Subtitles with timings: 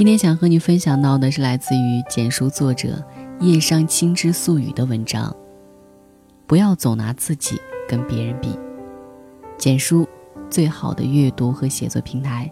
[0.00, 3.04] 今天想和你分享到的是来自于简书作者
[3.38, 5.36] 叶上青之素语的文章。
[6.46, 8.58] 不要总拿自己跟别人比。
[9.58, 10.08] 简书，
[10.48, 12.50] 最好的阅读和写作平台。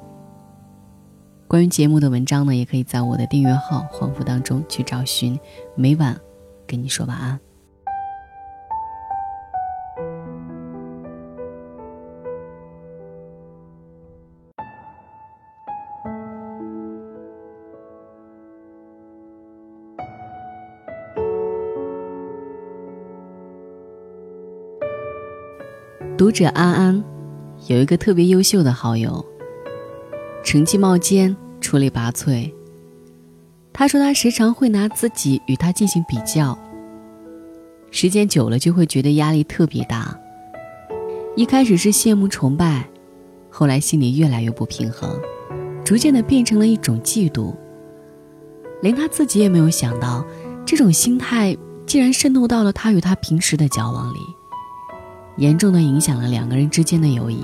[1.47, 5.41] 关于节目的文章呢，也可以在我的订阅号“黄甫”当中去找寻。
[5.75, 6.21] 每晚
[6.67, 7.41] 跟你说晚安。
[26.29, 27.03] 读者安安
[27.69, 29.25] 有一个特别优秀的好友，
[30.45, 32.53] 成绩冒尖，出类拔萃。
[33.73, 36.59] 他说他时常会拿自己与他进行比较，
[37.91, 40.15] 时间久了就会觉得压力特别大。
[41.35, 42.87] 一开始是羡慕崇拜，
[43.49, 45.19] 后来心里越来越不平衡，
[45.83, 47.55] 逐渐的变成了一种嫉妒。
[48.83, 50.23] 连他自己也没有想到，
[50.67, 54.19] 这种心态竟然渗透到了他与他平时的交往里。
[55.39, 57.43] 严重的影响了两个人之间的友谊。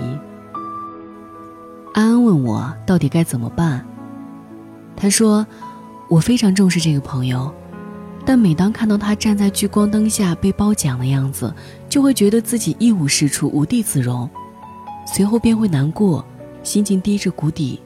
[1.95, 3.87] 安安问我到底该怎么办，
[4.97, 5.47] 他说
[6.11, 7.53] ：“我非常重视这个朋友，
[8.27, 11.55] 但每当看到他站在聚光灯下被褒奖的样子，
[11.89, 14.28] 就会觉得自己一无是处、无地自容，
[15.06, 16.25] 随后便会难过，
[16.65, 17.81] 心情低至谷底。”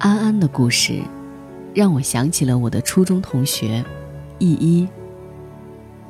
[0.00, 1.02] 安安的故事，
[1.74, 3.84] 让我想起了我的初中同学，
[4.38, 4.88] 依依。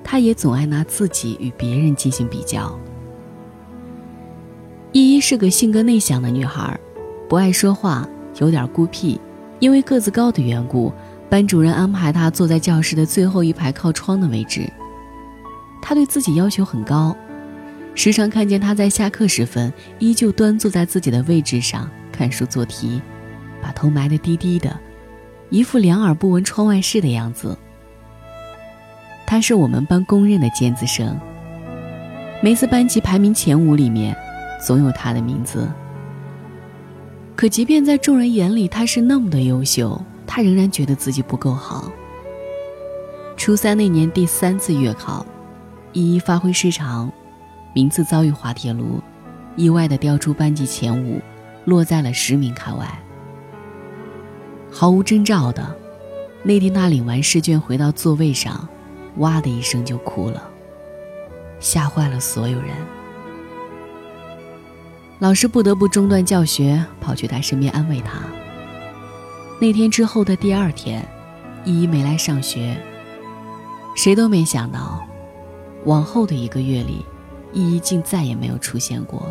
[0.03, 2.79] 她也总爱拿自己与别人进行比较。
[4.93, 6.79] 依依是个性格内向的女孩，
[7.29, 9.21] 不爱说话，有点孤僻。
[9.61, 10.93] 因为个子高的缘故，
[11.29, 14.69] 班主任安排她坐在教室的最后一排靠窗的位置。
[15.83, 17.15] 她对自己要求很高，
[17.95, 23.01] 时常看见她在下课时分依旧端坐在自己的位置上看书做题，
[23.63, 24.75] 把头埋得低低的，
[25.51, 27.57] 一副两耳不闻窗外事的样子。
[29.31, 31.17] 他是我们班公认的尖子生。
[32.43, 34.13] 每次班级排名前五里面，
[34.61, 35.71] 总有他的名字。
[37.37, 41.93] 可即便在众人眼里他是那么的优秀，他仍然觉得自己不够好。
[43.37, 45.25] 初三那年第三次月考，
[45.93, 47.09] 依依发挥失常，
[47.73, 49.01] 名次遭遇滑铁卢，
[49.55, 51.21] 意外的掉出班级前五，
[51.67, 52.85] 落在了十名开外。
[54.73, 55.73] 毫无征兆的，
[56.43, 58.69] 那天他领完试卷回到座位上。
[59.17, 60.43] 哇的一声就哭了，
[61.59, 62.71] 吓坏了所有人。
[65.19, 68.21] 老师不得不中断教学，跑去他身边安慰他。
[69.61, 71.07] 那天之后的第二天，
[71.65, 72.77] 依依没来上学。
[73.95, 75.05] 谁都没想到，
[75.85, 77.05] 往后的一个月里，
[77.53, 79.31] 依依竟再也没有出现过。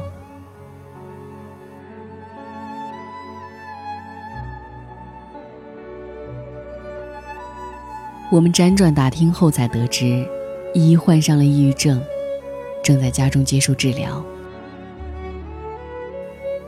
[8.31, 10.23] 我们辗转打听后，才得知，
[10.75, 11.99] 依依患上了抑郁症，
[12.83, 14.23] 正在家中接受治疗。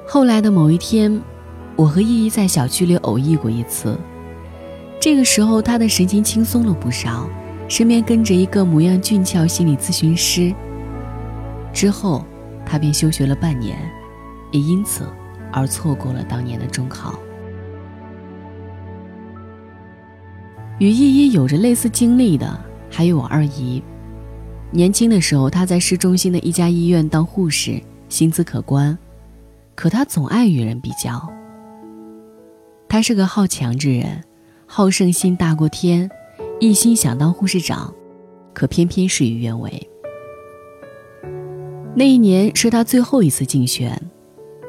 [0.08, 1.22] 后来的某一天，
[1.76, 3.96] 我和依依在小区里偶遇过一次，
[5.00, 7.30] 这个时候她的神情轻松了不少，
[7.68, 10.52] 身边跟着一个模样俊俏心理咨询师。
[11.72, 12.26] 之后，
[12.66, 13.78] 她便休学了半年，
[14.52, 15.08] 也因此
[15.54, 17.20] 而错过了当年的中考。
[20.80, 22.60] 与依依有着类似经历的
[22.90, 23.82] 还有我二姨。
[24.72, 28.98] 年轻的时候，她在市中心的一家医院当护士，薪资可观，
[29.76, 31.32] 可她总爱与人比较。
[32.88, 34.24] 她是个好强之人，
[34.66, 36.10] 好胜心大过天，
[36.60, 37.94] 一心想当护士长，
[38.54, 39.90] 可偏偏事与愿违。
[41.94, 44.02] 那一年是她最后一次竞选，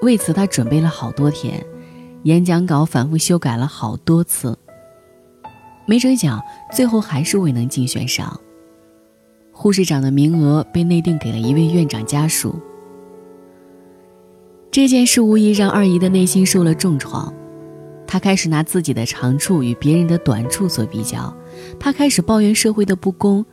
[0.02, 1.64] 为此她准备了好多天，
[2.24, 4.58] 演讲稿反复修改了好多次。
[5.86, 6.42] 没成想，
[6.72, 8.40] 最后还是未能竞选上。
[9.50, 12.58] 护士长的名额被内定给了一位院长家属。
[14.70, 17.32] 这件事无疑让二姨的内心受了重创，
[18.06, 21.36] 她开始拿自己的长处与别人的短处做比较，
[21.78, 23.44] 她开始抱怨社会的不公，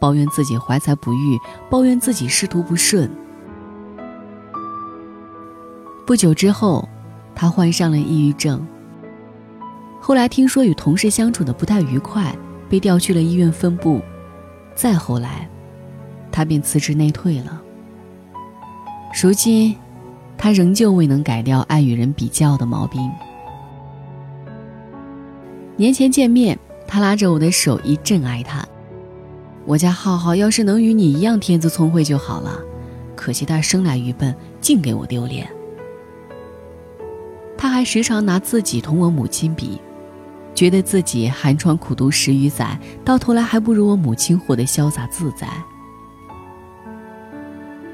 [0.00, 1.38] 抱怨自己怀才不遇，
[1.70, 3.08] 抱怨自己仕途不顺。
[6.04, 6.88] 不久之后，
[7.34, 8.66] 她患上了抑郁症。
[10.06, 12.36] 后来听说与同事相处的不太愉快，
[12.68, 14.02] 被调去了医院分部。
[14.74, 15.48] 再后来，
[16.30, 17.62] 他便辞职内退了。
[19.18, 19.74] 如今，
[20.36, 23.00] 他仍旧未能改掉爱与人比较的毛病。
[25.74, 28.68] 年前见面，他拉着我的手一阵哀叹
[29.64, 32.60] ：“我家浩浩要是能与你一样天资聪慧就好了，
[33.16, 35.48] 可惜他生来愚笨，净给我丢脸。”
[37.56, 39.80] 他还时常拿自己同我母亲比，
[40.54, 45.48] 觉得自己寒窗苦读十余载，到头来还不如我母亲活得潇洒自在。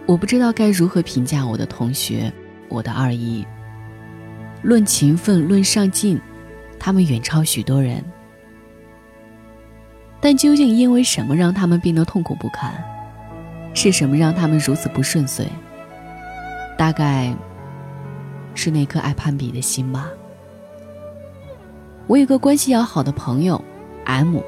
[0.07, 2.33] 我不知道该如何评价我的同学，
[2.69, 3.47] 我的二姨。
[4.63, 6.21] 论勤奋，论上进，
[6.79, 8.05] 他们远超许多人。
[10.21, 12.75] 但究竟因为什么让他们变得痛苦不堪？
[13.73, 15.47] 是什么让他们如此不顺遂？
[16.77, 17.35] 大概
[18.55, 20.11] 是那颗爱攀比的心吧。
[22.11, 23.65] 我有个关系要好的朋友
[24.05, 24.41] ，M。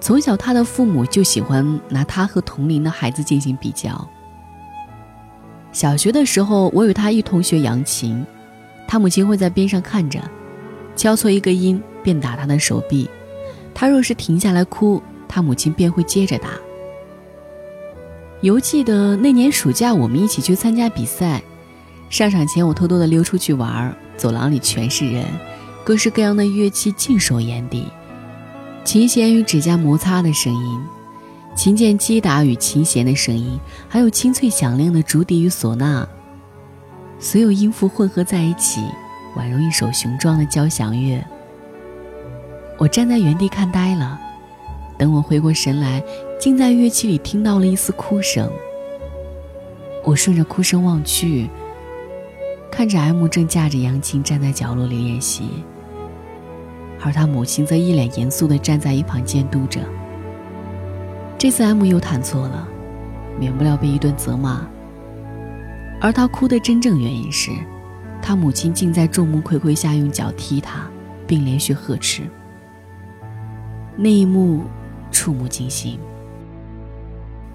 [0.00, 4.04] 从小，他的父母就喜欢拿他和同龄的孩子进行比较。
[5.70, 8.26] 小学的时候，我与他一同学扬琴。
[8.88, 10.20] 他母亲会在边上看着，
[10.96, 13.08] 敲错一个音便打他的手臂。
[13.72, 16.48] 他若是停下来哭，他母亲便会接着打。
[18.40, 21.40] 犹记得那年暑假，我们一起去参加比赛，
[22.10, 25.24] 上场前我偷偷的溜出去玩，走廊里全是人，
[25.86, 27.86] 各式各样的乐器尽收眼底，
[28.82, 30.80] 琴弦与指甲摩擦的声音，
[31.54, 33.56] 琴键击打与琴弦的声音，
[33.88, 36.04] 还有清脆响亮的竹笛与唢呐。
[37.20, 38.80] 所有音符混合在一起，
[39.36, 41.24] 宛如一首雄壮的交响乐。
[42.78, 44.20] 我站在原地看呆了，
[44.98, 46.02] 等我回过神来，
[46.36, 48.50] 竟在乐器里听到了一丝哭声。
[50.02, 51.48] 我顺着哭声望去，
[52.72, 55.48] 看着 M 正架着扬琴站在角落里练习，
[57.00, 59.80] 而他母亲则一脸严肃地站在一旁监督着。
[61.38, 62.66] 这次 M 又弹错了，
[63.38, 64.66] 免不了被一顿责骂。
[66.00, 67.50] 而他哭的真正原因是，
[68.20, 70.88] 他母亲竟在众目睽睽下用脚踢他，
[71.26, 72.22] 并连续呵斥。
[73.96, 74.62] 那一幕
[75.10, 75.98] 触目惊心，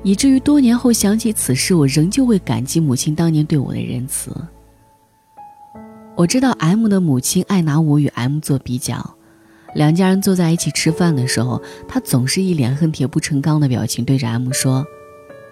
[0.01, 4.35] 以至于多年后想起此事，我仍旧会感激母亲当年对我的仁慈。
[6.15, 9.15] 我知道 M 的母亲爱拿我与 M 做比较，
[9.73, 14.85] 两家人坐在一起吃饭的时候，他总是一脸恨铁不成钢的表情，对着 M 说。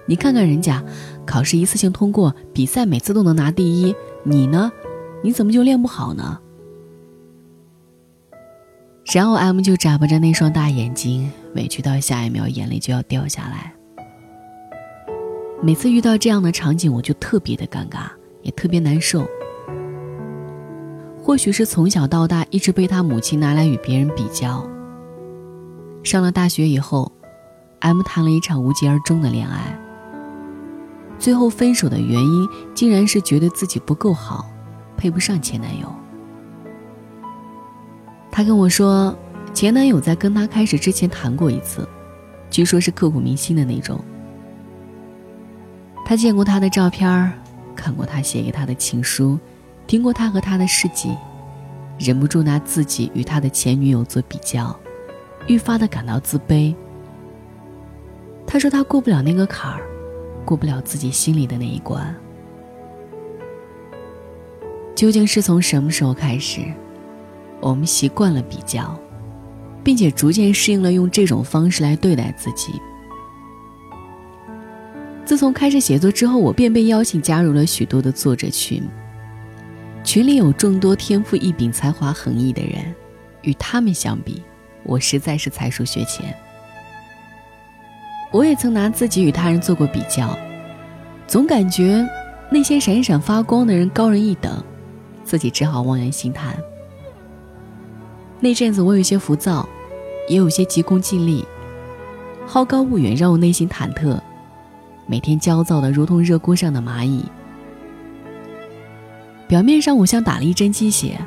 [0.06, 0.83] 你看看人家，
[1.25, 4.71] 考试一次性通过，比赛每次都能拿第一，你呢？
[5.24, 6.39] 你怎么就练不好呢？
[9.13, 13.74] 然后 M 就眨巴着那双大眼睛，委屈到下一秒眼泪就要掉下来。
[15.62, 18.07] 每次遇到这样的场景，我就特别的尴尬，
[18.42, 19.27] 也特别难受。
[21.30, 24.68] 或许是从小到大一直被他母亲拿来与别人比较。
[26.04, 27.12] 上了大学以后
[27.81, 29.80] ，M 谈了一场无疾而终的恋爱。
[31.20, 34.50] 最后分手的原因，竟然是觉得自己不够好，
[34.98, 35.88] 配不上前男友。
[38.31, 39.16] 他跟我说，
[39.54, 41.88] 前男友在跟他开始之前谈过一次，
[42.50, 44.04] 据说是刻骨铭心的那种。
[46.04, 47.31] 他见过他的照片，
[47.76, 49.38] 看过他写给他的情书，
[49.90, 51.18] 听过他和他的事迹，
[51.98, 54.80] 忍不住拿自己与他的前女友做比较，
[55.48, 56.76] 愈发的感到自卑。
[58.46, 59.82] 他说他过不了那个坎儿。
[60.46, 62.16] 过不了自己心里的那一关，
[64.96, 66.62] 究竟是从什么时候开始，
[67.60, 68.98] 我们习惯了比较，
[69.84, 72.81] 并且逐渐适应了用这种方式来对待自己？
[75.24, 78.81] 自从开始写作之后，我便被邀请加入了许多的作者群，
[80.04, 82.94] 群里有众多天赋异禀、才华横溢的人，
[83.42, 84.42] 与他们相比，
[84.84, 86.36] 我实在是才疏学浅。
[88.32, 90.38] 我也曾拿自己与他人做过比较，
[91.28, 92.08] 总感觉
[92.50, 94.64] 那些闪闪发光的人高人一等，
[95.24, 96.56] 自己只好望洋兴叹。
[98.40, 99.68] 那阵子我有些浮躁，
[100.28, 101.46] 也有些急功近利，
[102.48, 104.20] 好高骛远让我内心忐忑，
[105.06, 107.26] 每天焦躁的如同热锅上的蚂蚁。
[109.50, 111.20] 表面上我像打了一针鸡血，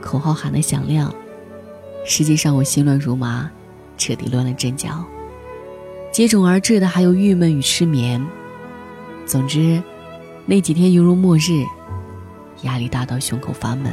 [0.00, 1.12] 口号喊得响亮，
[2.04, 3.50] 实际上我心乱如麻，
[3.98, 5.04] 彻底乱了阵脚。
[6.12, 8.24] 接踵而至的还有郁闷与失眠。
[9.26, 9.82] 总之，
[10.44, 11.64] 那几天犹如末日，
[12.62, 13.92] 压力大到胸口发闷。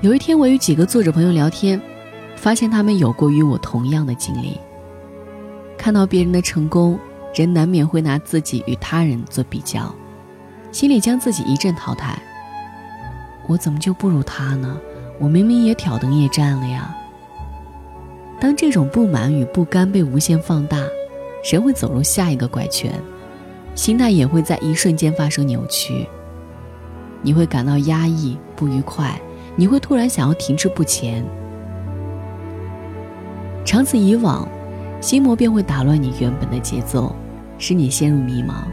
[0.00, 1.78] 有一天，我与几个作者朋友聊天，
[2.34, 4.56] 发现他们有过与我同样的经历。
[5.76, 6.98] 看到别人的成功，
[7.34, 9.94] 人难免会拿自己与他人做比较，
[10.72, 12.18] 心里将自己一阵淘汰。
[13.46, 14.78] 我怎么就不如他呢？
[15.18, 16.96] 我明明也挑灯夜战了呀。
[18.40, 20.78] 当这种不满与不甘被无限放大，
[21.50, 22.92] 人会走入下一个怪圈，
[23.74, 26.06] 心态也会在一瞬间发生扭曲。
[27.20, 29.20] 你会感到压抑、不愉快，
[29.56, 31.22] 你会突然想要停滞不前。
[33.62, 34.48] 长此以往，
[35.02, 37.14] 心魔便会打乱你原本的节奏，
[37.58, 38.64] 使你陷入迷茫。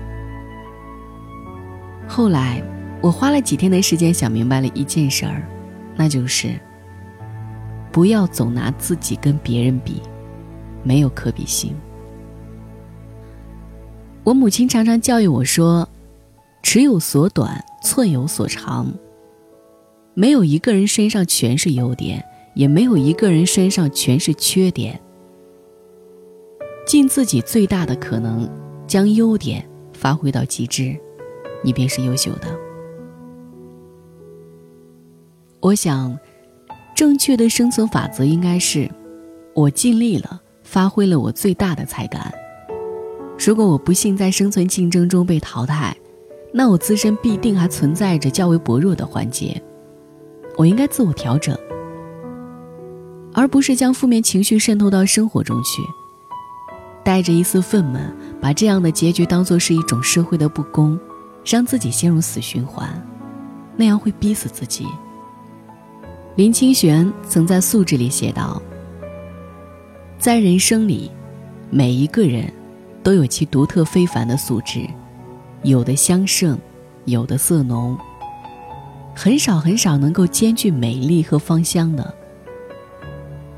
[2.07, 2.63] 后来，
[3.01, 5.45] 我花了几天的时间想明白了一件事儿，
[5.95, 6.59] 那就是
[7.91, 10.01] 不要总拿自己跟别人比，
[10.83, 11.75] 没有可比性。
[14.23, 15.87] 我母亲常常教育我说
[16.63, 18.91] ：“尺有所短，寸有所长。
[20.13, 22.23] 没有一个人身上全是优点，
[22.55, 24.99] 也没有一个人身上全是缺点。
[26.85, 28.49] 尽自己最大的可能，
[28.87, 30.97] 将优点发挥到极致，
[31.63, 32.47] 你便是优秀的。”
[35.59, 36.17] 我想，
[36.95, 38.89] 正确的生存法则应该是：
[39.53, 42.33] 我尽力了，发挥了我最大的才干。
[43.37, 45.95] 如果我不幸在生存竞争中被淘汰，
[46.53, 49.61] 那我自身必定还存在着较为薄弱的环节。
[50.55, 51.55] 我应该自我调整，
[53.33, 55.83] 而不是将负面情绪渗透到生活中去，
[57.03, 57.99] 带着一丝愤懑，
[58.41, 60.99] 把这样的结局当作是一种社会的不公，
[61.47, 63.01] 让自己陷入死循环，
[63.77, 64.85] 那样会逼死自己。
[66.35, 68.61] 林清玄曾在《素质》里写道
[70.19, 71.09] ：“在人生里，
[71.69, 72.51] 每一个人
[73.01, 74.85] 都有其独特非凡的素质，
[75.63, 76.59] 有的香盛，
[77.05, 77.97] 有的色浓。
[79.15, 82.13] 很少很少能够兼具美丽和芳香的。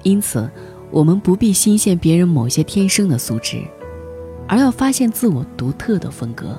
[0.03, 0.50] 因此，
[0.91, 3.62] 我们不必新鲜别人某些天生的素质，
[4.48, 6.55] 而要发现自我独特的风格。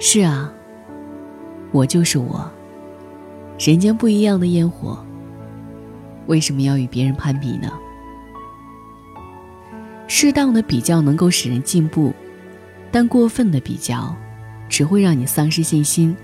[0.00, 0.50] 是啊，
[1.70, 2.50] 我就是我。”
[3.60, 5.04] 人间不一样的烟火，
[6.26, 7.70] 为什么要与别人攀比呢？
[10.08, 12.14] 适当的比较能够使人进步，
[12.90, 14.16] 但过分的比较，
[14.70, 16.16] 只会让你丧失信心，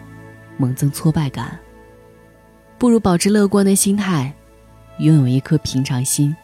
[0.56, 1.58] 猛增挫败感。
[2.78, 4.32] 不如保持乐观的心态，
[5.00, 6.34] 拥有一颗平常心，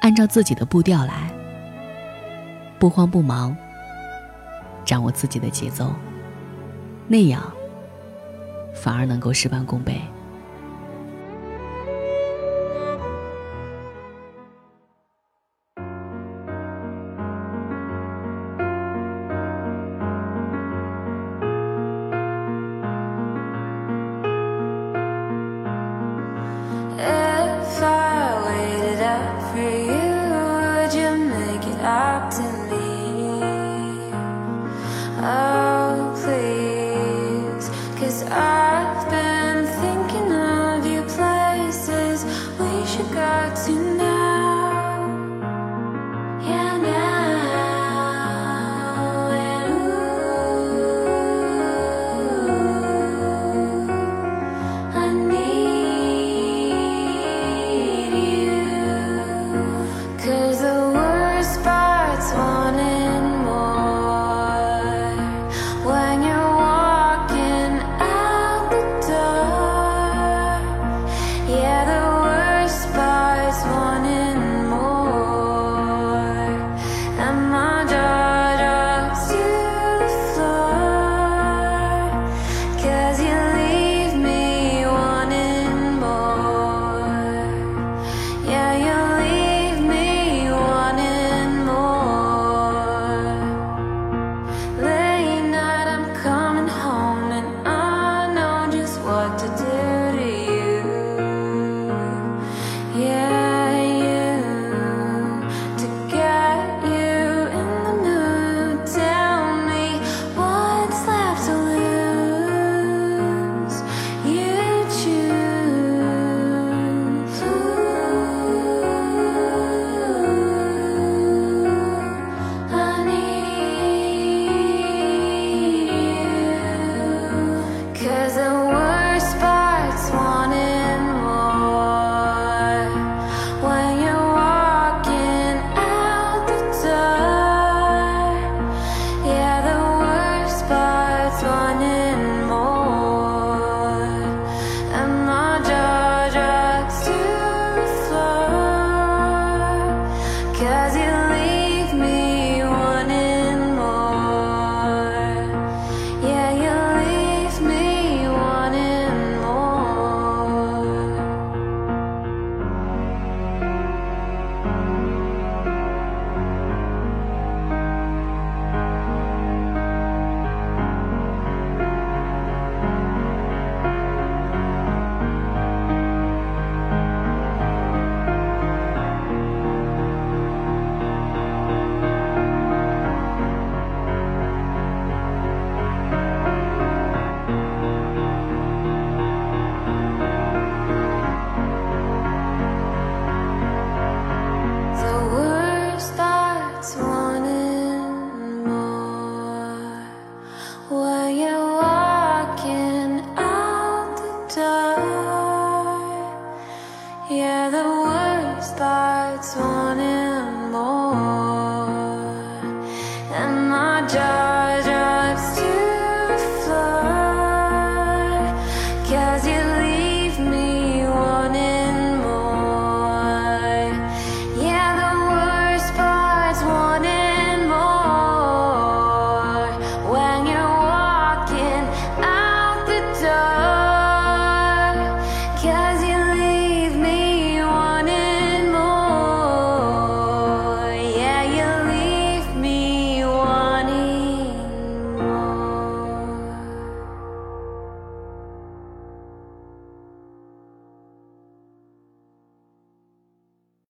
[0.00, 1.30] 按照自己的步调来，
[2.78, 3.54] 不慌不忙，
[4.82, 5.92] 掌握自己的节奏，
[7.06, 7.42] 那样
[8.74, 10.00] 反而能够事半功倍。